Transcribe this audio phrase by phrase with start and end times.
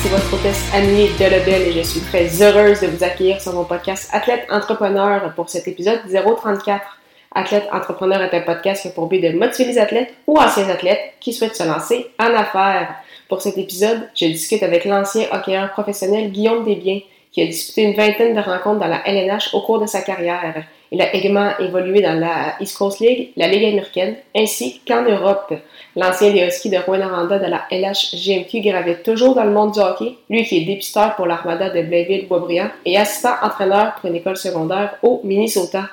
[0.00, 3.64] ici votre hôtesse Annie Delebel et je suis très heureuse de vous accueillir sur mon
[3.64, 6.98] podcast Athlète Entrepreneur pour cet épisode 034.
[7.34, 10.70] Athlète Entrepreneur est un podcast qui a pour but de motiver les athlètes ou anciens
[10.70, 12.94] athlètes qui souhaitent se lancer en affaires.
[13.28, 17.00] Pour cet épisode, je discute avec l'ancien hockeyeur professionnel Guillaume Desbiens
[17.32, 20.64] qui a disputé une vingtaine de rencontres dans la LNH au cours de sa carrière.
[20.92, 25.54] Il a également évolué dans la East Coast League, la Ligue américaine, ainsi qu'en Europe.
[25.94, 30.14] L'ancien des Huskies de Rwanda de la LHGMQ gravite toujours dans le monde du hockey,
[30.28, 34.96] lui qui est dépisteur pour l'Armada de Blainville-Boisbriand et assistant entraîneur pour une école secondaire
[35.02, 35.88] au Minnesota.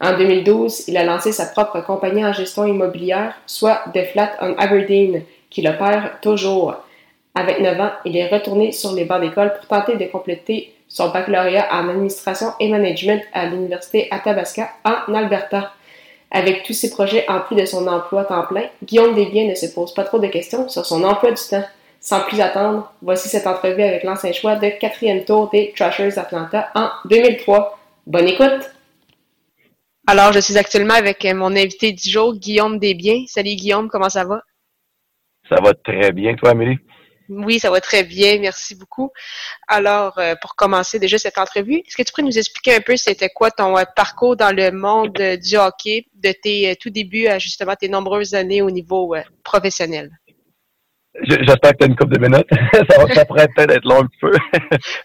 [0.00, 4.54] En 2012, il a lancé sa propre compagnie en gestion immobilière, soit The Flat on
[4.58, 6.74] Aberdeen, qu'il opère toujours.
[7.34, 11.08] À 29 ans, il est retourné sur les bancs d'école pour tenter de compléter son
[11.08, 15.72] baccalauréat en administration et management à l'Université Athabasca en Alberta.
[16.30, 19.66] Avec tous ses projets en plus de son emploi temps plein, Guillaume Desbiens ne se
[19.66, 21.64] pose pas trop de questions sur son emploi du temps.
[22.00, 26.68] Sans plus attendre, voici cette entrevue avec l'ancien choix de quatrième tour des Trashers Atlanta
[26.74, 27.78] en 2003.
[28.06, 28.70] Bonne écoute!
[30.06, 33.24] Alors, je suis actuellement avec mon invité du jour, Guillaume Desbiens.
[33.28, 34.42] Salut Guillaume, comment ça va?
[35.48, 36.78] Ça va très bien, toi, Amélie?
[37.28, 39.10] Oui, ça va très bien, merci beaucoup.
[39.68, 42.96] Alors, euh, pour commencer déjà cette entrevue, est-ce que tu pourrais nous expliquer un peu
[42.96, 47.26] c'était quoi ton euh, parcours dans le monde euh, du hockey de tes tout débuts
[47.26, 50.10] à justement tes nombreuses années au niveau professionnel?
[51.24, 52.48] J'espère que tu as une coupe de minutes.
[52.90, 54.32] ça, ça pourrait peut-être être long un petit peu.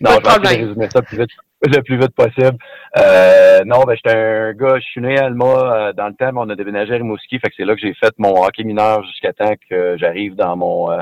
[0.01, 1.29] non, je vais résumer ça plus vite,
[1.65, 2.57] le plus vite possible.
[2.97, 6.31] Euh, non, ben j'étais un gars, je suis né à Alma euh, dans le temps,
[6.35, 9.03] on a déménagé à Rimouski, fait que c'est là que j'ai fait mon hockey mineur
[9.03, 10.99] jusqu'à temps que j'arrive dans mon euh,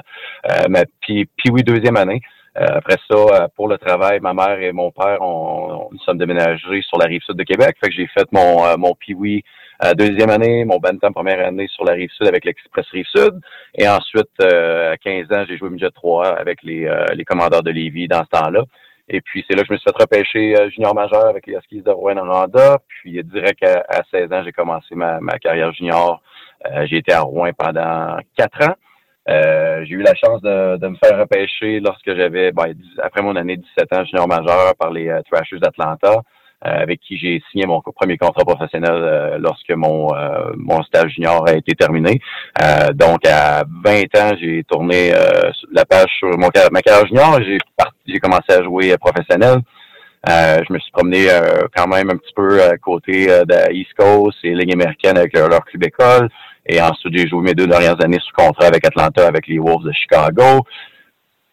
[0.50, 2.22] euh ma puis oui deuxième année.
[2.56, 6.98] après ça, pour le travail, ma mère et mon père, on, nous sommes déménagés sur
[6.98, 7.76] la rive sud de Québec.
[7.82, 9.44] Fait que j'ai fait mon mon Pee-Wee
[9.98, 13.42] deuxième année, mon Bantam première année sur la rive sud avec l'Express Rive Sud.
[13.78, 18.08] Et ensuite, à 15 ans, j'ai joué midget 3 avec les, les commandeurs de Lévis
[18.08, 18.64] dans ce temps-là.
[19.08, 21.56] Et puis, c'est là que je me suis fait repêcher euh, junior majeur avec les
[21.56, 22.80] Huskies de Rouen-Noranda.
[22.88, 26.22] Puis, direct à, à 16 ans, j'ai commencé ma, ma, carrière junior.
[26.66, 28.74] Euh, j'ai été à Rouen pendant quatre ans.
[29.30, 33.36] Euh, j'ai eu la chance de, de, me faire repêcher lorsque j'avais, ben, après mon
[33.36, 36.22] année 17 ans junior majeur par les Trashers d'Atlanta.
[36.66, 41.12] Euh, avec qui j'ai signé mon premier contrat professionnel euh, lorsque mon euh, mon stage
[41.12, 42.20] junior a été terminé.
[42.94, 45.12] donc à 20 ans, j'ai tourné
[45.72, 47.40] la page sur mon ma carrière junior.
[47.44, 47.58] J'ai
[48.08, 49.60] j'ai commencé à jouer professionnel.
[50.28, 51.28] je me suis promené
[51.76, 55.34] quand même un petit peu à côté de la East Coast et Ligue américaine avec
[55.34, 56.30] leur club école.
[56.68, 59.86] Et ensuite, j'ai joué mes deux dernières années sous contrat avec Atlanta, avec les Wolves
[59.86, 60.64] de Chicago.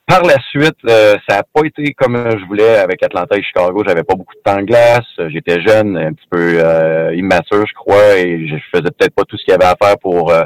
[0.06, 3.84] Par la suite, euh, ça n'a pas été comme je voulais avec Atlanta et Chicago.
[3.86, 5.06] J'avais pas beaucoup de temps de glace.
[5.28, 9.36] J'étais jeune, un petit peu euh, immature, je crois, et je faisais peut-être pas tout
[9.36, 10.42] ce qu'il y avait à faire pour euh,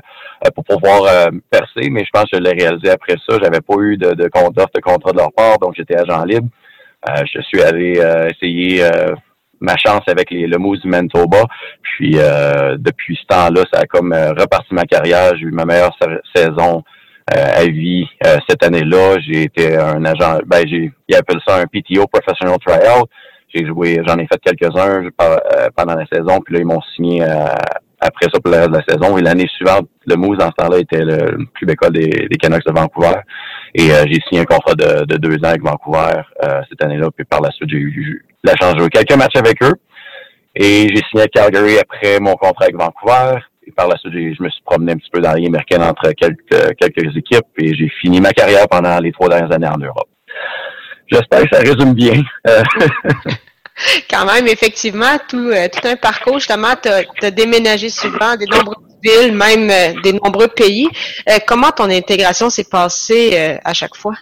[0.55, 1.89] pour pouvoir percer.
[1.91, 3.39] Mais je pense que je l'ai réalisé après ça.
[3.43, 6.49] J'avais pas eu de, de, de contrat de leur part, donc j'étais agent libre.
[7.09, 7.99] je suis allé
[8.31, 8.87] essayer
[9.59, 11.45] ma chance avec les, le Moose du Manitoba.
[11.83, 15.35] Puis depuis ce temps-là, ça a comme reparti ma carrière.
[15.37, 15.97] J'ai eu ma meilleure
[16.35, 16.96] saison euh,
[17.33, 19.17] à vie euh, cette année-là.
[19.21, 23.07] J'ai été un agent, ben j'ai, ils appellent ça un PTO Professional Tryout.
[23.55, 27.23] J'ai joué, j'en ai fait quelques-uns euh, pendant la saison, puis là ils m'ont signé
[28.01, 29.17] après ça pour le reste de la saison.
[29.17, 32.67] Et l'année suivante, le Moose dans ce temps-là était le plus école des, des Canucks
[32.67, 33.15] de Vancouver.
[33.75, 36.23] Et j'ai signé un contrat de, de, deux ans avec Vancouver
[36.69, 37.09] cette année-là.
[37.15, 39.75] Puis par la suite, j'ai eu la chance de jouer quelques matchs avec eux.
[40.55, 43.41] Et j'ai signé à Calgary après mon contrat avec Vancouver.
[43.67, 45.83] Et par la suite, je me suis promené un petit peu dans la Ligue américaine
[45.83, 49.79] entre quelques, quelques équipes et j'ai fini ma carrière pendant les trois dernières années en
[49.79, 50.09] Europe.
[51.11, 52.23] J'espère que ça résume bien.
[52.47, 52.63] Euh,
[54.11, 58.77] Quand même, effectivement, tout, euh, tout un parcours, justement, tu as, déménagé souvent des nombreuses
[59.03, 60.89] villes, même euh, des nombreux pays.
[61.47, 64.15] comment ton intégration s'est passée à chaque fois?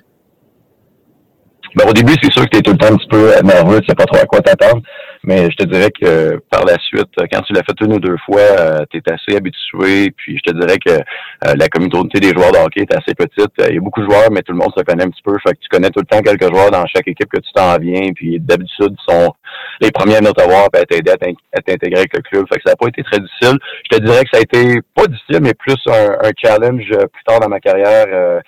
[1.76, 3.80] Ben, au début, c'est sûr que tu es tout le temps un petit peu nerveux,
[3.80, 4.82] tu sais pas trop à quoi t'attendre.
[5.26, 8.16] Mais je te dirais que par la suite, quand tu l'as fait une ou deux
[8.26, 10.10] fois, euh, tu es assez habitué.
[10.10, 13.50] Puis je te dirais que euh, la communauté des joueurs de hockey est assez petite.
[13.58, 15.34] Il y a beaucoup de joueurs, mais tout le monde se connaît un petit peu.
[15.42, 17.78] Fait que tu connais tout le temps quelques joueurs dans chaque équipe que tu t'en
[17.78, 18.12] viens.
[18.14, 19.32] Puis d'habitude, ils sont
[19.80, 22.44] les premiers à voir et à t'aider à t'intégrer avec le club.
[22.52, 23.58] Fait que ça n'a pas été très difficile.
[23.90, 27.24] Je te dirais que ça a été pas difficile, mais plus un, challenge euh, plus
[27.24, 28.42] tard dans ma carrière.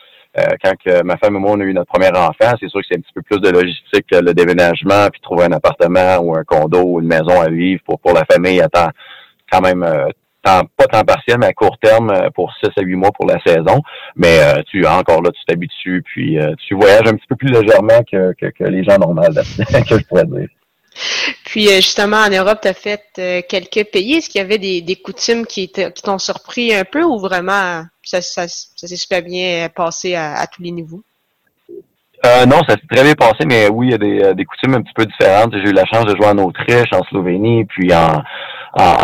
[0.62, 2.86] Quand que ma femme et moi on a eu notre premier enfant, c'est sûr que
[2.88, 6.36] c'est un petit peu plus de logistique que le déménagement, puis trouver un appartement ou
[6.36, 8.90] un condo ou une maison à vivre pour pour la famille à temps
[9.50, 9.84] quand même
[10.76, 13.40] pas temps partiel, mais à court terme euh, pour 6 à 8 mois pour la
[13.44, 13.82] saison.
[14.14, 17.48] Mais euh, tu encore là, tu t'habitues, puis euh, tu voyages un petit peu plus
[17.48, 20.48] légèrement que, que, les gens normaux, que je pourrais dire.
[21.44, 23.02] Puis justement, en Europe, tu as fait
[23.48, 24.14] quelques pays.
[24.14, 28.96] Est-ce qu'il y avait des, coutumes qui t'ont surpris un peu ou vraiment ça, s'est
[28.96, 31.02] super bien passé à, tous les niveaux?
[32.46, 34.94] non, ça s'est très bien passé, mais oui, il y a des, coutumes un petit
[34.94, 35.52] peu différentes.
[35.52, 38.22] J'ai eu la chance de jouer en Autriche, en Slovénie, puis en,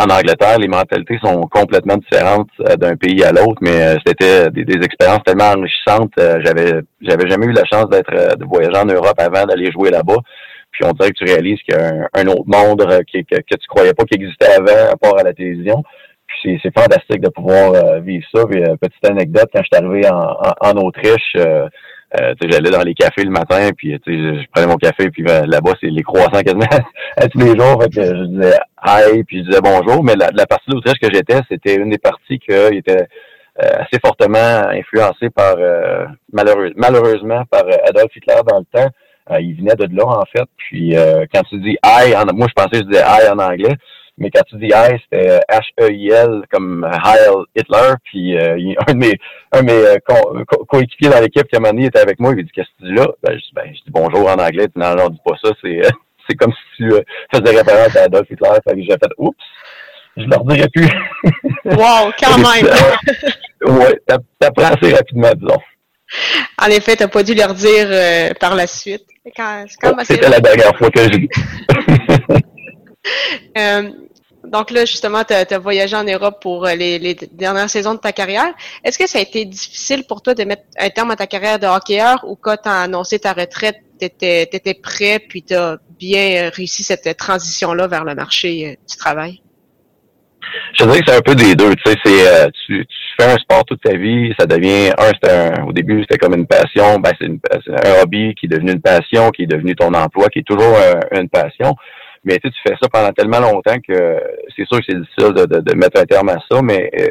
[0.09, 4.85] Angleterre, les mentalités sont complètement différentes euh, d'un pays à l'autre, mais euh, c'était des,
[4.85, 6.11] expériences tellement enrichissantes.
[6.19, 9.89] Euh, j'avais j'avais jamais eu la chance d'être de voyager en Europe avant d'aller jouer
[9.89, 10.17] là-bas.
[10.73, 13.55] Puis on dirait que tu réalises qu'il y a un, autre monde qui, que, que
[13.55, 15.83] tu croyais pas qu'il existait avant, à part à la télévision.
[16.27, 18.45] Puis c'est fantastique de pouvoir vivre ça.
[18.45, 21.37] Puis, petite anecdote, quand je suis arrivé en, en, Autriche,
[22.19, 25.71] euh, j'allais dans les cafés le matin, puis je, prenais mon café, puis ben, là-bas,
[25.81, 26.65] c'est les croissants quasiment
[27.17, 27.81] à tous les jours.
[27.81, 30.03] Fait que je disais hi, puis je disais bonjour.
[30.03, 33.07] Mais la, partie d'Autriche que j'étais, c'était une des parties qui était
[33.63, 38.89] euh, assez fortement influencée par euh, malheureusement par Adolf Hitler dans le temps.
[39.39, 40.47] Il venait de là, en fait.
[40.57, 40.95] Puis
[41.33, 43.75] quand tu dis hi, en, moi je pensais que je disais hi en anglais.
[44.17, 47.93] Mais quand tu dis Heil, c'était H-E-I-L comme Heil Hitler.
[48.03, 49.17] Puis euh, un de mes,
[49.51, 52.43] un de mes euh, coéquipiers dans l'équipe qui a donné était avec moi, il m'a
[52.43, 53.07] dit Qu'est-ce que tu dis là?
[53.23, 54.67] Ben, je, dis, ben, je dis bonjour en anglais.
[54.67, 55.81] Dit non, non, dis pas ça, c'est
[56.29, 56.89] c'est comme si tu
[57.33, 58.49] faisais référence à Adolf Hitler.
[58.67, 59.37] Fait que j'ai fait Oups,
[60.15, 60.89] je leur dirais plus.
[61.65, 63.79] wow, quand même!
[63.79, 63.99] ouais,
[64.39, 65.59] t'apprends assez rapidement, disons.
[66.61, 67.89] En effet, t'as pas dû leur dire
[68.39, 69.03] par la suite.
[70.05, 71.29] C'était la dernière fois que j'ai dit.
[73.57, 73.89] euh,
[74.45, 78.11] donc là, justement, tu as, voyagé en Europe pour euh, les, dernières saisons de ta
[78.11, 78.53] carrière.
[78.83, 81.59] Est-ce que ça a été difficile pour toi de mettre un terme à ta carrière
[81.59, 85.77] de hockeyeur ou quand tu as annoncé ta retraite, tu étais, prêt puis tu as
[85.97, 89.42] bien réussi cette transition-là vers le marché euh, du travail?
[90.73, 91.73] Je dirais que c'est un peu des deux.
[91.75, 92.85] Tu sais, c'est euh, tu,
[93.19, 96.47] fais un sport toute ta vie, ça devient un, c'était au début c'était comme une
[96.47, 100.29] passion, ben c'est, un hobby qui est devenu une passion, qui est devenu ton emploi,
[100.29, 100.75] qui est toujours
[101.11, 101.75] une passion.
[102.25, 104.19] Mais tu fais ça pendant tellement longtemps que
[104.55, 107.07] c'est sûr que c'est difficile de, de, mettre un terme à ça, mais euh,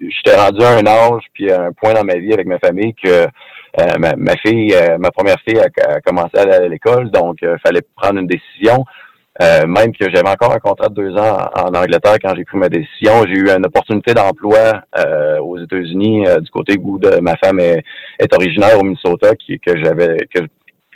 [0.00, 2.94] j'étais rendu à un âge puis à un point dans ma vie avec ma famille
[2.94, 3.26] que
[3.78, 7.56] euh, ma, fille, euh, ma première fille a, commencé à aller à l'école, donc il
[7.64, 8.84] fallait prendre une décision.
[9.38, 12.68] Même que j'avais encore un contrat de deux ans en, Angleterre quand j'ai pris ma
[12.68, 13.24] décision.
[13.26, 14.82] J'ai eu une opportunité d'emploi
[15.40, 17.82] aux États-Unis du côté où ma femme est,
[18.34, 20.40] originaire au Minnesota, qui, que j'avais que,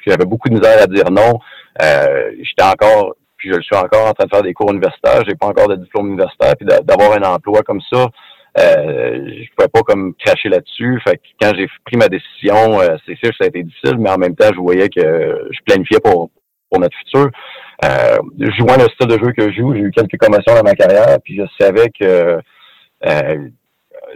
[0.06, 1.38] j'avais beaucoup de misère à dire non.
[1.80, 3.14] j'étais encore
[3.44, 5.22] puis je le suis encore en train de faire des cours universitaires.
[5.28, 8.08] J'ai pas encore de diplôme universitaire, puis d'avoir un emploi comme ça,
[8.58, 10.98] euh, je pouvais pas comme cracher là-dessus.
[11.06, 13.98] Fait que quand j'ai pris ma décision, euh, c'est sûr que ça a été difficile,
[13.98, 16.30] mais en même temps, je voyais que je planifiais pour
[16.74, 17.30] pour notre futur.
[17.84, 18.16] Euh,
[18.58, 21.18] jouant le style de jeu que je joue, j'ai eu quelques commotions dans ma carrière,
[21.22, 22.38] puis je savais que
[23.06, 23.48] euh,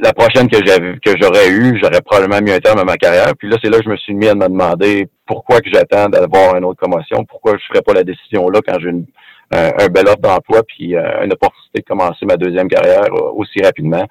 [0.00, 3.32] la prochaine que j'avais que j'aurais eu, j'aurais probablement mis un terme à ma carrière.
[3.38, 6.08] Puis là, c'est là que je me suis mis à me demander pourquoi que j'attends
[6.08, 8.90] d'avoir une autre commotion, pourquoi je ferais pas la décision là quand j'ai
[9.50, 13.62] un, bel offre d'emploi puis euh, une opportunité de commencer ma deuxième carrière euh, aussi
[13.62, 14.04] rapidement.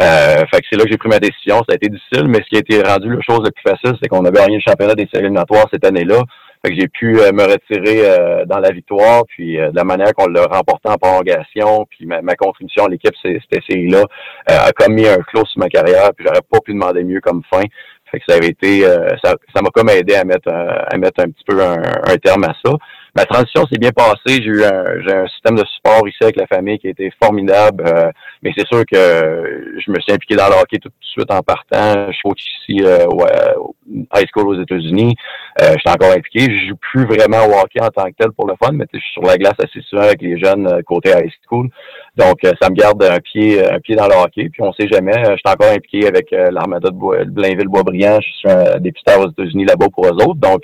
[0.00, 1.58] Euh, fait que c'est là que j'ai pris ma décision.
[1.68, 3.96] Ça a été difficile, mais ce qui a été rendu la chose la plus facile,
[4.02, 6.22] c'est qu'on avait gagné le championnat des séries éliminatoires cette année-là.
[6.64, 9.82] Fait que j'ai pu euh, me retirer euh, dans la victoire, puis euh, de la
[9.82, 14.04] manière qu'on l'a remporté en prolongation, puis ma, contribution à l'équipe, cette série-là,
[14.46, 17.42] a comme mis un clos sur ma carrière, puis j'aurais pas pu demander mieux comme
[17.52, 17.62] fin.
[18.10, 18.82] Fait que ça avait été,
[19.24, 22.54] ça, m'a comme aidé à mettre, à mettre un petit peu un, un terme à
[22.64, 22.72] ça.
[23.14, 24.42] Ma transition s'est bien passée.
[24.42, 27.12] J'ai eu un, j'ai un système de support ici avec la famille qui a été
[27.22, 27.84] formidable.
[27.86, 28.10] Euh,
[28.42, 31.42] mais c'est sûr que je me suis impliqué dans le hockey tout de suite en
[31.42, 32.10] partant.
[32.10, 33.74] Je coach ici euh, au
[34.16, 35.14] high school aux États-Unis.
[35.60, 36.44] Euh, je suis encore impliqué.
[36.44, 38.98] Je joue plus vraiment au hockey en tant que tel pour le fun, mais je
[38.98, 41.68] suis sur la glace assez souvent avec les jeunes euh, côté high school.
[42.16, 44.48] Donc, ça me garde un pied, un pied dans le hockey.
[44.48, 45.12] Puis on sait jamais.
[45.12, 48.20] Je suis encore impliqué avec l'armada de Blainville-Boisbriand.
[48.20, 50.34] Je suis un député aux États-Unis là-bas pour eux autres.
[50.34, 50.62] Donc,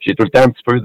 [0.00, 0.80] j'ai tout le temps un petit peu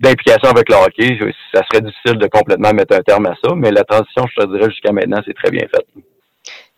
[0.00, 1.18] d'implication avec le hockey.
[1.54, 4.52] Ça serait difficile de complètement mettre un terme à ça, mais la transition, je te
[4.52, 5.84] dirais, jusqu'à maintenant, c'est très bien fait.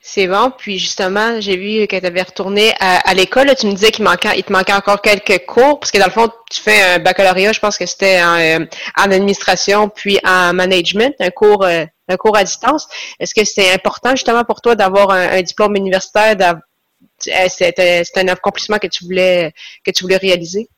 [0.06, 0.52] C'est bon.
[0.56, 3.46] Puis justement, j'ai vu que tu avais retourné à, l'école.
[3.58, 6.60] Tu me disais qu'il te manquait encore quelques cours, parce que dans le fond, tu
[6.60, 11.64] fais un baccalauréat, je pense que c'était en, euh, administration, puis en management, un cours,
[11.64, 12.86] euh, un cours à distance.
[13.18, 16.36] Est-ce que c'est important justement pour toi d'avoir un, diplôme universitaire,
[17.48, 19.52] c'était un accomplissement que tu voulais
[19.84, 20.68] que tu voulais réaliser?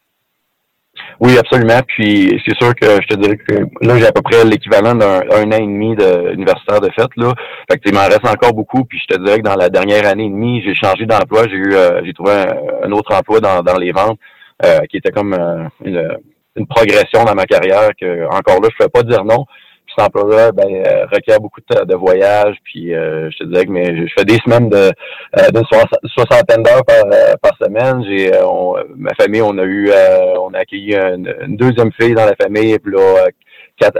[1.20, 1.80] Oui, absolument.
[1.86, 5.20] Puis c'est sûr que je te dirais que là, j'ai à peu près l'équivalent d'un
[5.20, 7.08] an et demi d'universitaire de fait.
[7.16, 7.32] Là.
[7.70, 8.84] Fait que il m'en reste encore beaucoup.
[8.84, 11.44] Puis je te dirais que dans la dernière année et demie, j'ai changé d'emploi.
[11.48, 12.32] J'ai eu euh, j'ai trouvé
[12.82, 14.18] un, autre emploi dans, dans les ventes
[14.64, 16.18] euh, qui était comme euh, une,
[16.56, 19.44] une, progression dans ma carrière que encore là, je ne pouvais pas dire non
[19.96, 22.56] cet emploi-là ben, euh, requiert beaucoup de, de voyages.
[22.64, 24.90] Puis euh, je te disais que mais je fais des semaines de
[25.38, 27.04] euh, d'une soixantaine d'heures par,
[27.40, 28.04] par semaine.
[28.04, 28.30] J'ai
[28.96, 29.90] ma famille, on a eu
[30.40, 33.26] on a accueilli une, deuxième fille dans la famille puis là,
[33.78, 33.98] quatre,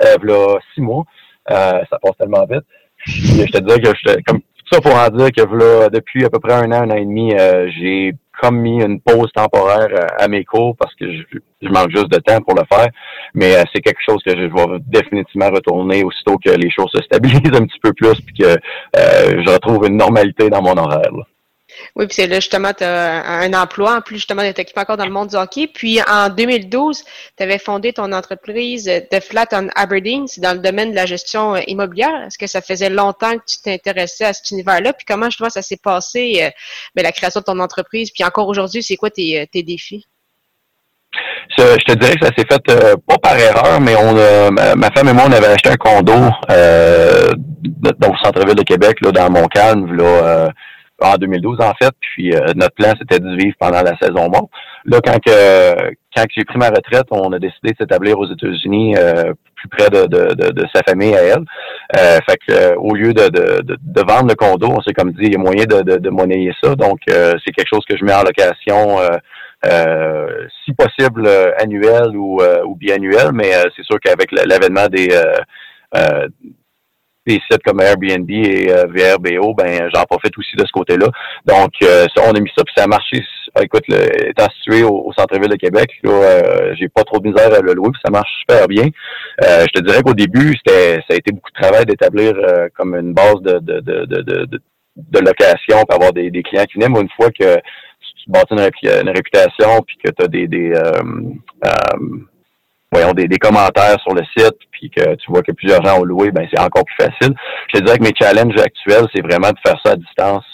[0.75, 1.05] six mois.
[1.49, 2.65] ça passe tellement vite.
[3.07, 6.39] je te disais que je comme ça pour en dire que là, depuis à peu
[6.39, 7.33] près un an, un an et demi,
[7.79, 11.23] j'ai comme mis une pause temporaire euh, à mes cours parce que je,
[11.63, 12.89] je manque juste de temps pour le faire.
[13.35, 17.03] Mais euh, c'est quelque chose que je vais définitivement retourner aussitôt que les choses se
[17.03, 21.11] stabilisent un petit peu plus puis que euh, je retrouve une normalité dans mon horaire.
[21.97, 24.99] Oui, puis c'est là justement, tu as un emploi, en plus justement d'être occupé encore
[24.99, 25.67] dans le monde du hockey.
[25.67, 27.03] Puis en 2012,
[27.37, 31.07] tu avais fondé ton entreprise de Flat on Aberdeen, c'est dans le domaine de la
[31.07, 32.25] gestion euh, immobilière.
[32.27, 34.93] Est-ce que ça faisait longtemps que tu t'intéressais à cet univers-là?
[34.93, 36.51] Puis comment justement ça s'est passé, euh,
[36.95, 38.11] ben, la création de ton entreprise?
[38.11, 40.05] Puis encore aujourd'hui, c'est quoi tes, euh, défis?
[41.57, 44.13] je te dirais que ça s'est fait pas par erreur, mais on
[44.51, 46.13] ma, femme et moi, on avait acheté un condo
[46.51, 47.31] euh,
[47.63, 50.51] dans le centre-ville de Québec, là, dans Montcalm, là,
[51.01, 51.93] en 2012 en fait.
[52.01, 54.51] Puis euh, notre plan c'était de vivre pendant la saison morte.
[54.85, 58.97] Là, quand que quand j'ai pris ma retraite, on a décidé de s'établir aux États-Unis
[58.97, 61.45] euh, plus près de, de, de, sa famille à elle.
[61.99, 65.33] Euh, fait que au lieu de, de, vendre le condo, on s'est comme dit il
[65.33, 66.75] y a moyen de, de, monnayer ça.
[66.75, 68.99] Donc c'est quelque chose que je mets en location.
[70.65, 75.09] si possible annuel ou, ou biannuel, mais c'est sûr qu'avec l'avènement des
[77.27, 81.09] des sites comme Airbnb et euh, VRBO, ben j'en profite aussi de ce côté-là.
[81.45, 83.23] Donc, euh, ça, on a mis ça, puis ça a marché.
[83.55, 87.53] Ah, écoute, le, étant situé au, centre-ville de Québec, euh, j'ai pas trop de misère
[87.53, 88.89] à le louer, puis ça marche super bien.
[89.41, 92.35] je te dirais qu'au début, c'était ça a été beaucoup de travail d'établir
[92.77, 94.61] comme une base de, de, de, de,
[94.97, 96.93] de, location pour avoir des, des clients qui viennent.
[96.93, 100.73] Mais une fois que tu bâtis une, réputation, puis que tu as des, des
[102.93, 106.05] voyons, des, des, commentaires sur le site, puis que tu vois que plusieurs gens ont
[106.05, 107.35] loué, ben c'est encore plus facile.
[107.73, 110.45] Je te dirais que mes challenges actuels, c'est vraiment de faire ça à distance.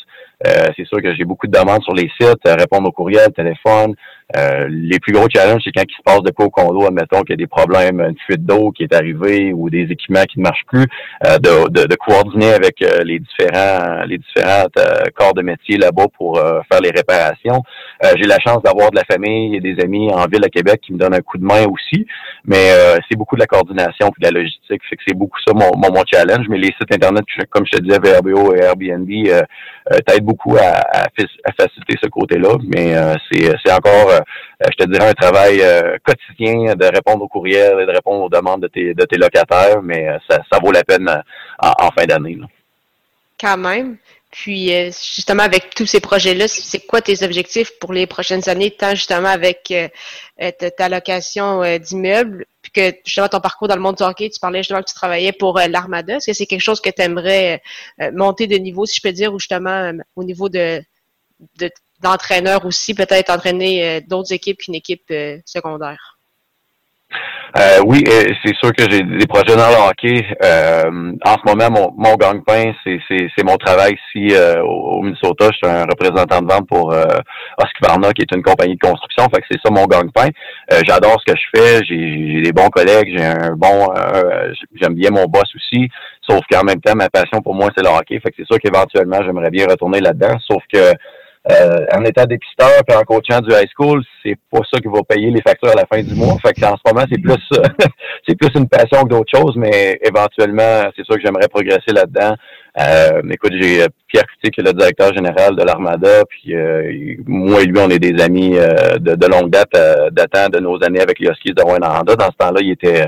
[0.46, 3.94] Euh, c'est sûr que j'ai beaucoup de demandes sur les sites, répondre aux courriels, téléphone,
[4.36, 7.20] euh, les plus gros challenges, c'est quand il se passe de quoi au condo, admettons
[7.20, 10.38] qu'il y a des problèmes, une fuite d'eau qui est arrivée ou des équipements qui
[10.38, 10.86] ne marchent plus,
[11.26, 14.78] euh, de, de, de, coordonner avec euh, les différents les différentes
[15.14, 17.62] corps de métier là-bas pour faire les réparations.
[18.16, 20.92] J'ai la chance d'avoir de la famille et des amis en ville à Québec qui
[20.92, 22.06] me donnent un coup de main aussi,
[22.44, 22.70] mais
[23.08, 25.70] c'est beaucoup de la coordination et de la logistique, fait que c'est beaucoup ça mon,
[25.76, 26.46] mon, challenge.
[26.48, 29.08] Mais les sites internet, comme je te disais, VRBO et Airbnb
[30.06, 31.08] t'aident beaucoup à, à,
[31.58, 32.94] faciliter ce côté-là, mais
[33.30, 34.11] c'est encore euh,
[34.60, 38.28] je te dirais, un travail euh, quotidien de répondre aux courriels et de répondre aux
[38.28, 41.08] demandes de tes, locataires, mais euh, ça, vaut la peine
[41.58, 42.38] en, fin d'année.
[43.40, 43.96] Quand même.
[44.30, 48.94] Puis justement, avec tous ces projets-là, c'est quoi tes objectifs pour les prochaines années, tant
[48.94, 49.74] justement avec
[50.78, 54.60] ta location d'immeubles, puis que justement ton parcours dans le monde du hockey, tu parlais
[54.60, 56.16] justement que tu travaillais pour l'Armada.
[56.16, 57.60] Est-ce que c'est quelque chose que tu aimerais
[58.14, 60.82] monter de niveau, si je peux dire, ou justement au niveau de
[62.02, 66.18] d'entraîneur aussi, peut-être entraîner euh, d'autres équipes qu'une équipe euh, secondaire?
[67.58, 68.02] Euh, oui,
[68.42, 70.24] c'est sûr que j'ai des projets dans le hockey.
[71.26, 75.50] en ce moment, mon, gagne-pain, c'est mon travail ici au, Minnesota.
[75.52, 77.04] Je suis un représentant de vente pour euh,
[78.16, 79.24] qui est une compagnie de construction.
[79.24, 80.30] Fait que c'est ça mon gagne-pain.
[80.86, 81.84] J'adore ce que je fais.
[81.84, 83.14] J'ai des bons collègues.
[83.14, 83.92] J'ai un bon,
[84.80, 85.90] j'aime bien mon boss aussi.
[86.26, 88.18] Sauf qu'en même temps, ma passion pour moi, c'est le hockey.
[88.20, 90.38] Fait que c'est sûr qu'éventuellement, j'aimerais bien retourner là-dedans.
[90.48, 90.94] Sauf que
[91.50, 95.02] euh, en étant dépisteur puis en coachant du high school, c'est pas ça qui va
[95.08, 96.36] payer les factures à la fin du mois.
[96.40, 97.34] Fait en ce moment, c'est plus
[98.28, 102.34] c'est plus une passion que d'autres choses, mais éventuellement, c'est sûr que j'aimerais progresser là-dedans.
[102.80, 107.16] Euh, écoute, j'ai euh, Pierre Couty, qui est le directeur général de l'Armada, puis euh,
[107.26, 109.72] moi et lui, on est des amis euh, de, longue date,
[110.12, 112.02] datant de nos années avec les Huskies de Rwanda.
[112.04, 113.06] Dans ce temps-là, il était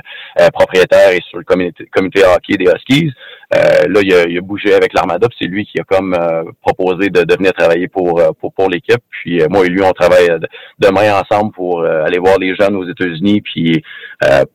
[0.53, 3.13] propriétaire et sur le comité, comité hockey des Huskies.
[3.53, 6.17] Là, il a, il a, bougé avec l'Armada, c'est lui qui a comme
[6.63, 9.03] proposé de, de, venir travailler pour pour, pour l'équipe.
[9.11, 10.29] Puis moi et lui, on travaille
[10.79, 13.83] demain ensemble pour aller voir les jeunes aux États-Unis, puis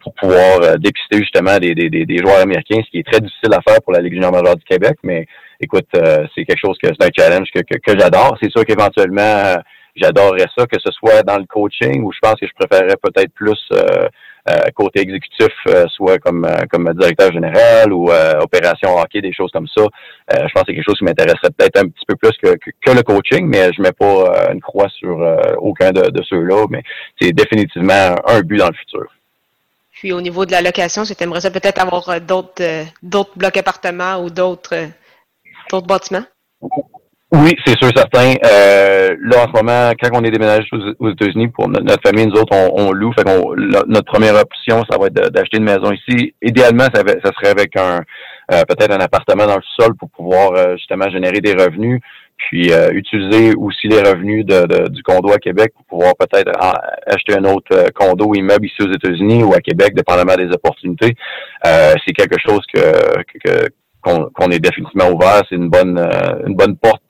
[0.01, 3.61] pour pouvoir dépister justement des, des, des, joueurs américains, ce qui est très difficile à
[3.67, 5.25] faire pour la Ligue junior majeure du Québec mais
[5.59, 8.37] écoute, euh, c'est quelque chose que c'est un challenge que, que, j'adore.
[8.41, 9.57] C'est sûr qu'éventuellement, euh,
[9.95, 13.33] j'adorerais ça, que ce soit dans le coaching ou je pense que je préférerais peut-être
[13.33, 14.07] plus euh,
[14.75, 15.53] côté exécutif,
[15.87, 18.09] soit comme comme directeur général ou
[18.41, 19.83] opération hockey, des choses comme ça.
[20.31, 22.91] je pense que c'est quelque chose qui m'intéresserait peut-être un petit peu plus que, que,
[22.91, 25.19] le coaching, mais je mets pas une croix sur
[25.59, 26.83] aucun de, de ceux-là, mais
[27.19, 29.05] c'est définitivement un but dans le futur.
[29.99, 34.23] Puis au niveau de la location, tu aimerais ça peut-être avoir d'autres d'autres blocs appartements
[34.23, 34.87] ou d'autres
[35.69, 36.23] d'autres bâtiments?
[37.31, 38.33] Oui, c'est sûr, certain.
[38.43, 40.67] Euh, là, en ce moment, quand on est déménagé
[40.99, 43.13] aux, États-Unis, pour notre, famille, nous autres, on, loue.
[43.13, 46.33] Fait qu'on, notre première option, ça va être d'acheter une maison ici.
[46.41, 47.99] Idéalement, ça, ça serait avec un
[48.51, 52.01] euh, peut-être un appartement dans le sol pour pouvoir euh, justement générer des revenus,
[52.37, 56.51] puis utiliser aussi les revenus de, du condo à Québec pour pouvoir peut-être
[57.05, 61.13] acheter un autre condo ou immeuble ici aux États-Unis ou à Québec, dépendamment des opportunités.
[61.63, 63.67] c'est quelque chose que, que
[64.01, 65.41] qu'on est définitivement ouvert.
[65.49, 65.99] C'est une bonne
[66.47, 67.01] une bonne porte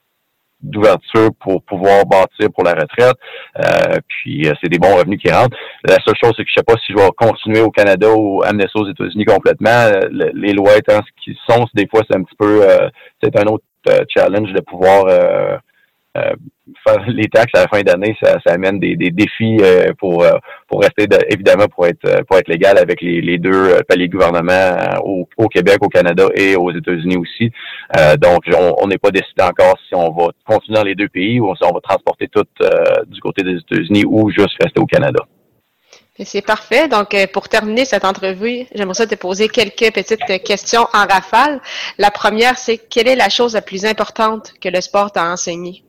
[0.61, 3.15] d'ouverture pour pouvoir bâtir pour la retraite.
[3.57, 5.55] Euh, puis euh, c'est des bons revenus qui rentrent.
[5.83, 8.43] La seule chose, c'est que je sais pas si je vais continuer au Canada ou
[8.43, 9.69] amener ça aux États-Unis complètement.
[9.69, 9.99] Euh,
[10.33, 12.61] les lois étant ce qu'ils sont, des fois c'est un petit peu
[13.21, 13.63] c'est un autre
[14.13, 15.57] challenge de pouvoir euh,
[16.15, 16.35] faire
[17.07, 20.31] les taxes à la fin d'année, ça, ça, amène des, défis euh, pour euh,
[20.67, 25.47] pour rester évidemment pour être pour être légal avec les, deux paliers de gouvernement au,
[25.47, 27.51] Québec, au Canada et aux États-Unis aussi.
[28.19, 28.43] donc
[28.81, 31.63] on n'est pas décidé encore si on va continuer dans les deux pays ou si
[31.63, 32.45] on va transporter tout
[33.07, 35.19] du côté des États-Unis ou juste rester au Canada.
[36.25, 36.89] C'est parfait.
[36.89, 41.61] Donc, pour terminer cette entrevue, j'aimerais ça te poser quelques petites questions en rafale.
[41.97, 45.83] La première, c'est quelle est la chose la plus importante que le sport t'a enseigné?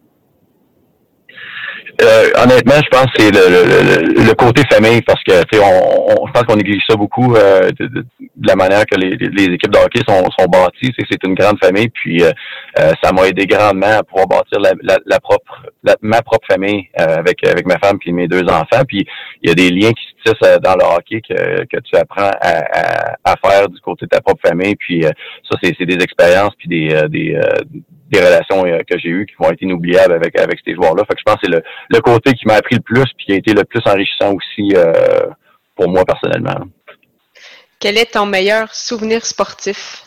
[2.03, 6.33] Euh, honnêtement, je pense que c'est le, le, côté famille parce que on, on, je
[6.33, 8.05] pense qu'on néglige ça beaucoup euh, de,
[8.43, 10.93] la manière que les, les, équipes de hockey sont, sont bâties.
[10.99, 12.31] C'est, c'est une grande famille, puis euh,
[13.03, 14.73] ça m'a aidé grandement à pouvoir bâtir la,
[15.05, 15.67] la, propre
[16.01, 18.85] ma propre famille avec avec ma femme puis mes deux enfants.
[18.87, 19.07] Puis
[19.43, 22.31] il y a des liens qui se tissent dans le hockey que, que tu apprends
[22.41, 24.77] à, à, faire du côté de ta propre famille.
[24.77, 27.39] Puis ça, c'est, c'est des expériences puis des des
[28.11, 31.05] des relations euh, que j'ai eues qui vont être inoubliables avec avec ces joueurs-là.
[31.05, 33.27] Fait que je pense que c'est le, le côté qui m'a appris le plus puis
[33.27, 35.27] qui a été le plus enrichissant aussi euh,
[35.77, 36.67] pour moi personnellement.
[37.79, 40.05] Quel est ton meilleur souvenir sportif?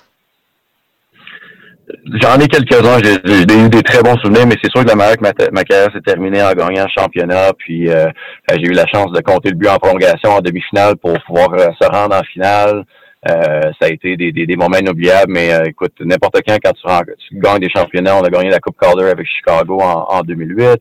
[2.21, 2.99] J'en ai quelques-uns.
[3.03, 5.63] J'ai eu des très bons souvenirs, mais c'est sûr que la manière que ma, ma
[5.63, 8.07] carrière s'est terminée en gagnant le championnat, puis euh,
[8.49, 11.49] j'ai eu la chance de compter le but en prolongation en demi-finale pour pouvoir
[11.81, 12.85] se rendre en finale.
[13.29, 17.39] Euh, ça a été des, des, moments inoubliables, mais euh, écoute, n'importe quand, quand tu,
[17.39, 20.79] gagnes des championnats, on a gagné la Coupe Calder avec Chicago en, en 2008.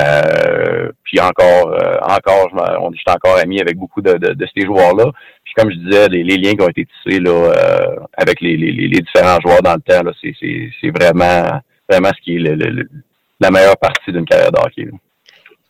[0.00, 2.48] Euh, puis encore, encore,
[2.82, 5.10] on est encore amis avec beaucoup de, de, ces joueurs-là.
[5.44, 7.52] Puis comme je disais, les, liens qui ont été tissés là,
[8.16, 12.38] avec les, les, les, différents joueurs dans le temps, c'est vraiment, vraiment ce qui est
[12.38, 12.86] le,
[13.40, 14.88] la meilleure partie d'une carrière de hockey.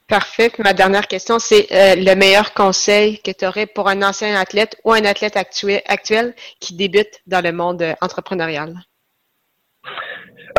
[0.09, 0.51] Parfait.
[0.65, 4.77] ma dernière question, c'est euh, le meilleur conseil que tu aurais pour un ancien athlète
[4.85, 8.75] ou un athlète actuel, qui débute dans le monde euh, entrepreneurial?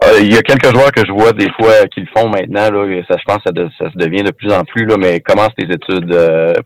[0.04, 2.70] Euh, il y a quelques joueurs que je vois des fois qui le font maintenant.
[2.70, 4.86] Là, ça, je pense que ça, se devient de plus en plus.
[4.86, 6.16] Là, mais commence tes études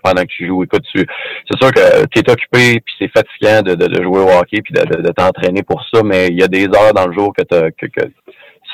[0.03, 0.63] pendant que tu joues.
[0.63, 4.61] Écoute, c'est sûr que tu es occupé puis c'est fatigant de, de, jouer au hockey
[4.61, 6.03] puis de, de, t'entraîner pour ça.
[6.03, 8.09] Mais il y a des heures dans le jour que, que, que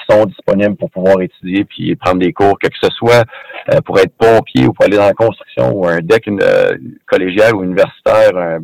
[0.09, 3.23] sont disponibles pour pouvoir étudier puis prendre des cours, que ce soit
[3.73, 7.55] euh, pour être pompier ou pour aller dans la construction ou un deck euh, collégial
[7.55, 8.59] ou universitaire, un,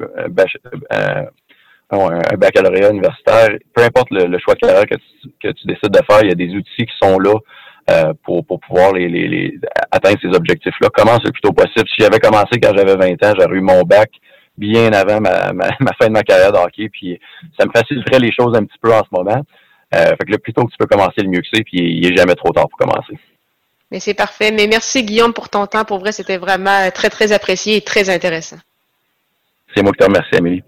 [2.37, 4.95] baccalauréat universitaire, peu importe le, choix de carrière que
[5.51, 7.35] tu, décides de faire, il y a des outils qui sont là
[7.91, 9.59] euh, pour, pour pouvoir les, les,
[9.91, 10.89] atteindre ces objectifs-là.
[10.89, 11.87] Commence le plus tôt possible?
[11.87, 14.09] Si j'avais commencé quand j'avais 20 ans, j'aurais eu mon bac
[14.57, 15.67] bien avant ma, ma,
[16.01, 17.19] fin de ma carrière de hockey, puis
[17.59, 19.41] ça me faciliterait les choses un petit peu en ce moment.
[19.93, 21.77] Euh, fait que le plus tôt que tu peux commencer, le mieux que c'est, puis
[21.77, 23.13] il n'est jamais trop tard pour commencer.
[23.91, 24.51] Mais c'est parfait.
[24.51, 25.85] Mais merci Guillaume pour ton temps.
[25.85, 28.57] Pour vrai, c'était vraiment très, très apprécié et très intéressant.
[29.75, 30.63] C'est moi qui te remercie, Amélie.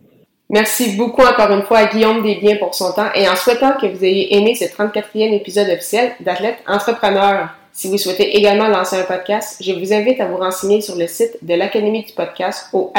[0.50, 3.86] Merci beaucoup encore une fois à Guillaume Desbiens pour son temps et en souhaitant que
[3.86, 7.50] vous ayez aimé ce 34e épisode officiel d'Athlète Entrepreneur.
[7.74, 11.06] Si vous souhaitez également lancer un podcast, je vous invite à vous renseigner sur le
[11.06, 12.94] site de l'Académie du podcast au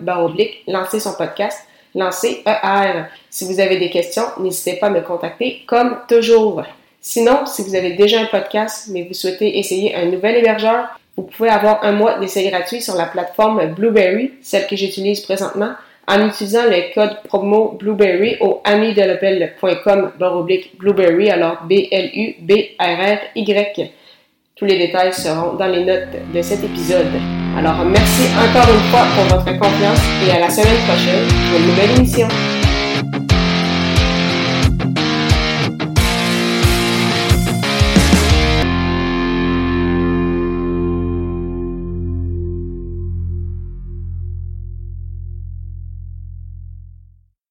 [0.00, 1.58] baroblique lancer son podcast
[1.94, 3.04] lancez ER.
[3.30, 6.62] Si vous avez des questions, n'hésitez pas à me contacter comme toujours.
[7.00, 11.24] Sinon, si vous avez déjà un podcast, mais vous souhaitez essayer un nouvel hébergeur, vous
[11.24, 15.74] pouvez avoir un mois d'essai gratuit sur la plateforme Blueberry, celle que j'utilise présentement,
[16.06, 20.12] en utilisant le code promo Blueberry au amidelabel.com
[20.78, 22.32] Blueberry, alors B-L-U-B-R-R-Y.
[24.56, 27.12] Tous les détails seront dans les notes de cet épisode.
[27.56, 31.66] Alors merci encore une fois pour votre confiance et à la semaine prochaine pour une
[31.66, 32.28] nouvelle émission.